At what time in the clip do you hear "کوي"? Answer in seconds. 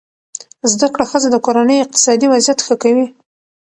2.83-3.05